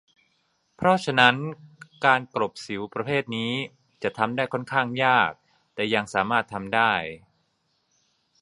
[0.75, 1.35] เพราะฉะนั้น
[2.05, 3.53] การกลบสิวประเภทนี้
[4.03, 5.31] จะทำได้ค่อนข้างยาก
[5.73, 6.91] แต่ยังสามารถทำได้